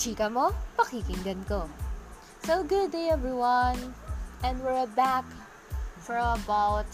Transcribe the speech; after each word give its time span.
chika 0.00 0.32
mo, 0.32 0.48
pakikinggan 0.80 1.44
ko. 1.44 1.68
So, 2.48 2.64
good 2.64 2.88
day 2.88 3.12
everyone! 3.12 3.76
And 4.40 4.56
we're 4.64 4.88
back 4.96 5.28
for 6.00 6.16
about 6.16 6.88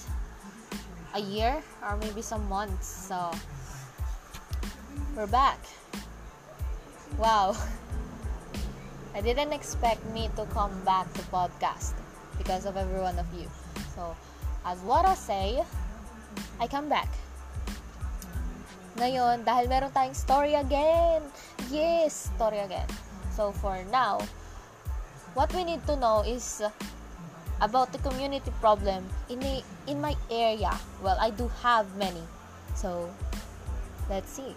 a 1.15 1.23
year 1.23 1.63
or 1.87 1.95
maybe 2.03 2.19
some 2.19 2.43
months. 2.51 3.07
So, 3.07 3.31
we're 5.15 5.31
back. 5.31 5.63
Wow. 7.15 7.55
I 9.15 9.23
didn't 9.23 9.55
expect 9.55 10.03
me 10.11 10.27
to 10.35 10.43
come 10.51 10.75
back 10.83 11.07
to 11.15 11.23
podcast 11.31 11.95
because 12.43 12.67
of 12.67 12.75
every 12.75 12.99
one 12.99 13.23
of 13.23 13.31
you. 13.39 13.47
So, 13.95 14.19
as 14.67 14.83
what 14.83 15.07
I 15.07 15.15
say, 15.15 15.63
I 16.59 16.67
come 16.67 16.91
back. 16.91 17.15
Ngayon, 18.99 19.47
dahil 19.47 19.71
meron 19.71 19.95
tayong 19.95 20.19
story 20.19 20.59
again. 20.59 21.23
Yes, 21.71 22.31
story 22.31 22.63
again. 22.63 22.87
So, 23.35 23.51
for 23.51 23.83
now, 23.91 24.23
what 25.35 25.51
we 25.51 25.65
need 25.65 25.83
to 25.91 25.97
know 25.99 26.23
is 26.23 26.63
about 27.61 27.91
the 27.91 27.99
community 27.99 28.53
problem 28.61 29.03
in 29.29 29.43
a, 29.43 29.65
in 29.87 30.01
my 30.01 30.15
area. 30.31 30.71
Well, 31.03 31.19
I 31.19 31.31
do 31.31 31.51
have 31.63 31.91
many. 31.97 32.23
So, 32.75 33.11
let's 34.09 34.31
see. 34.31 34.55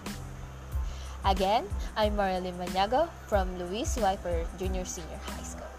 Again, 1.26 1.66
I'm 1.98 2.16
Marilyn 2.16 2.56
Maniago 2.62 3.10
from 3.28 3.50
Luis 3.58 3.98
Wiper 3.98 4.46
Junior 4.60 4.86
Senior 4.86 5.20
High 5.26 5.44
School. 5.44 5.74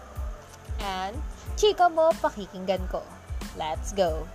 And, 0.83 1.15
chika 1.55 1.87
mo, 1.87 2.11
pakikinggan 2.19 2.91
ko. 2.91 3.01
Let's 3.55 3.95
go! 3.95 4.27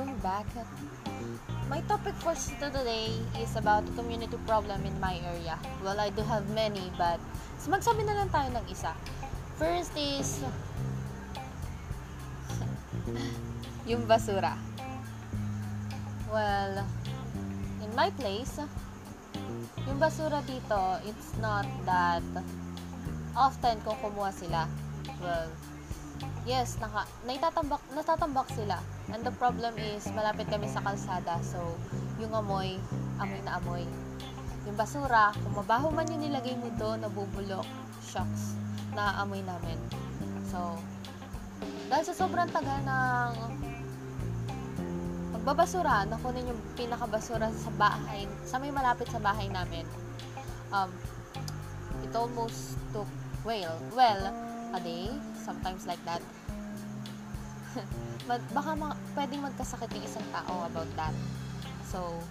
We're 0.00 0.24
back. 0.24 0.46
My 1.68 1.84
topic 1.84 2.14
for 2.24 2.32
today 2.32 3.12
is 3.36 3.52
about 3.56 3.84
community 3.96 4.38
problem 4.46 4.80
in 4.88 4.96
my 4.96 5.20
area. 5.28 5.60
Well, 5.84 6.00
I 6.00 6.08
do 6.08 6.22
have 6.24 6.48
many, 6.56 6.88
but 6.96 7.20
so 7.60 7.68
magsabi 7.68 8.08
na 8.08 8.16
lang 8.16 8.32
tayo 8.32 8.48
ng 8.48 8.64
isa. 8.72 8.96
First 9.60 9.92
is 10.00 10.40
yung 13.90 14.08
basura. 14.08 14.56
Well, 16.32 16.80
in 17.84 17.90
my 17.92 18.08
place, 18.16 18.56
yung 19.84 20.00
basura 20.00 20.40
dito, 20.48 20.96
it's 21.04 21.36
not 21.44 21.68
that 21.84 22.24
often 23.36 23.76
kung 23.84 24.00
kumuha 24.00 24.32
sila. 24.32 24.64
Well, 25.20 25.52
yes, 26.44 26.76
naka, 26.80 27.06
naitatambak, 27.24 27.82
natatambak 27.92 28.48
sila. 28.52 28.78
And 29.12 29.22
the 29.22 29.34
problem 29.36 29.76
is, 29.78 30.06
malapit 30.12 30.48
kami 30.48 30.66
sa 30.70 30.82
kalsada. 30.84 31.38
So, 31.44 31.76
yung 32.18 32.32
amoy, 32.34 32.78
amoy 33.20 33.40
na 33.44 33.58
amoy. 33.60 33.84
Yung 34.68 34.76
basura, 34.76 35.32
kung 35.34 35.56
mabaho 35.56 35.88
man 35.88 36.08
yung 36.08 36.20
nilagay 36.20 36.54
mo 36.56 36.68
doon, 36.76 37.00
nabubulok, 37.00 37.66
shocks, 38.04 38.58
na 38.92 39.22
amoy 39.22 39.40
namin. 39.44 39.78
So, 40.50 40.76
dahil 41.90 42.04
sa 42.06 42.14
sobrang 42.14 42.50
tagal 42.50 42.80
ng 42.84 43.32
magbabasura, 45.40 46.04
nakunin 46.06 46.50
yung 46.52 46.60
pinakabasura 46.76 47.48
sa 47.50 47.70
bahay, 47.80 48.28
sa 48.44 48.60
may 48.60 48.70
malapit 48.70 49.08
sa 49.08 49.18
bahay 49.18 49.48
namin. 49.48 49.88
Um, 50.70 50.92
it 52.04 52.12
almost 52.14 52.78
took, 52.94 53.08
well, 53.42 53.74
well, 53.96 54.49
a 54.72 54.80
day, 54.80 55.10
sometimes 55.34 55.86
like 55.86 56.02
that. 56.04 56.22
Mag, 58.28 58.42
baka 58.54 58.74
ma, 58.76 58.94
pwedeng 59.14 59.42
magkasakit 59.42 59.90
yung 59.94 60.06
isang 60.06 60.26
tao 60.30 60.66
about 60.66 60.90
that. 60.94 61.14
So, 61.86 62.22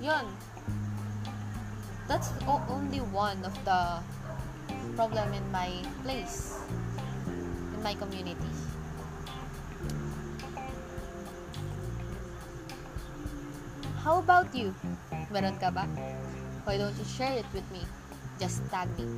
yun. 0.00 0.24
That's 2.06 2.30
o- 2.46 2.62
only 2.70 3.02
one 3.02 3.42
of 3.44 3.52
the 3.66 4.00
problem 4.94 5.34
in 5.34 5.44
my 5.50 5.82
place, 6.06 6.54
in 7.74 7.82
my 7.82 7.94
community. 7.98 8.52
How 14.06 14.22
about 14.22 14.54
you? 14.54 14.70
Meron 15.34 15.58
ka 15.58 15.74
ba? 15.74 15.84
Why 16.62 16.78
don't 16.78 16.94
you 16.94 17.04
share 17.04 17.42
it 17.42 17.48
with 17.50 17.66
me? 17.74 17.82
Just 18.36 18.60
tag 18.68 18.88
me. 19.00 19.08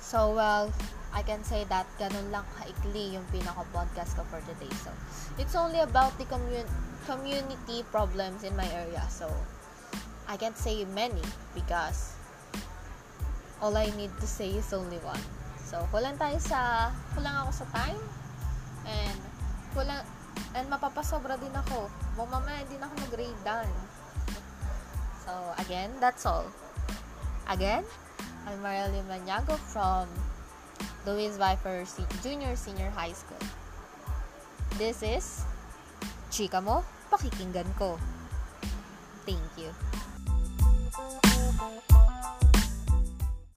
So, 0.00 0.32
well, 0.32 0.72
I 1.12 1.20
can 1.20 1.44
say 1.44 1.68
that 1.68 1.84
ganun 2.00 2.32
lang 2.32 2.48
kaikli 2.56 3.12
yung 3.12 3.28
pinaka-podcast 3.28 4.16
ko 4.16 4.24
for 4.32 4.40
today. 4.48 4.72
So, 4.80 4.88
it's 5.36 5.52
only 5.52 5.84
about 5.84 6.16
the 6.16 6.24
commun- 6.24 6.72
community 7.04 7.84
problems 7.92 8.40
in 8.40 8.56
my 8.56 8.64
area. 8.72 9.04
So, 9.12 9.28
I 10.24 10.40
can't 10.40 10.56
say 10.56 10.88
many 10.96 11.20
because 11.52 12.16
all 13.60 13.76
I 13.76 13.92
need 14.00 14.16
to 14.20 14.26
say 14.26 14.56
is 14.56 14.72
only 14.72 14.96
one. 15.04 15.37
So, 15.68 15.84
kulang 15.92 16.16
tayo 16.16 16.40
sa, 16.40 16.88
kulang 17.12 17.44
ako 17.44 17.60
sa 17.60 17.66
time, 17.76 18.00
and, 18.88 19.20
kulang, 19.76 20.00
and 20.56 20.64
mapapasobra 20.72 21.36
din 21.36 21.52
ako. 21.52 21.92
Mamaya 22.16 22.64
din 22.72 22.80
ako 22.80 22.96
mag-grade 23.04 23.42
down. 23.44 23.68
So, 25.28 25.32
again, 25.60 25.92
that's 26.00 26.24
all. 26.24 26.48
Again, 27.52 27.84
I'm 28.48 28.64
Marilyn 28.64 29.04
Maniago 29.12 29.60
from 29.68 30.08
Louis 31.04 31.36
Viper 31.36 31.84
Junior 32.24 32.56
Senior 32.56 32.88
High 32.88 33.12
School. 33.12 33.44
This 34.80 35.04
is 35.04 35.44
Chika 36.32 36.64
Mo, 36.64 36.80
Pakikinggan 37.12 37.68
Ko. 37.76 38.00
Thank 39.28 39.52
you. 39.60 39.68